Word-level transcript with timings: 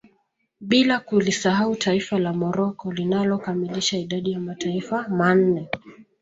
Bila 0.61 0.99
kulisahau 0.99 1.75
taifa 1.75 2.19
la 2.19 2.33
Morocco 2.33 2.91
linalo 2.93 3.37
kamilisha 3.39 3.97
idadi 3.97 4.31
ya 4.31 4.39
mataifa 4.39 5.07
manne 5.07 5.69